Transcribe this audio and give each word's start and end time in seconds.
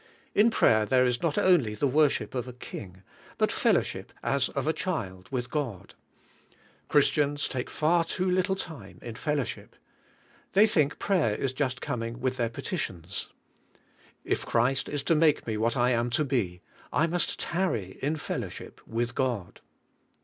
In 0.33 0.49
prayer 0.49 0.83
there 0.87 1.05
is 1.05 1.21
not 1.21 1.37
only 1.37 1.75
the 1.75 1.85
worship 1.85 2.33
of 2.33 2.47
a 2.47 2.53
king, 2.53 3.03
but 3.37 3.51
fellow 3.51 3.83
ship 3.83 4.11
as 4.23 4.49
of 4.49 4.65
a 4.65 4.73
child 4.73 5.27
with 5.31 5.51
God. 5.51 5.93
Christians 6.87 7.47
take 7.47 7.69
far 7.69 8.03
too 8.03 8.27
little 8.27 8.55
time 8.55 8.97
in 9.03 9.13
fellowship. 9.13 9.75
They 10.53 10.65
think 10.65 10.97
prayer 10.97 11.35
is 11.35 11.53
just 11.53 11.81
coming 11.81 12.19
with 12.19 12.37
their 12.37 12.49
petitions. 12.49 13.27
If 14.25 14.43
Christ 14.43 14.89
is 14.89 15.03
to 15.03 15.13
make 15.13 15.45
me 15.45 15.55
what 15.55 15.77
I 15.77 15.91
am 15.91 16.09
to 16.17 16.25
be, 16.25 16.63
I 16.91 17.05
must 17.05 17.37
tarry 17.39 17.99
in 18.01 18.15
fellowship 18.15 18.81
with 18.87 19.13
God. 19.13 19.61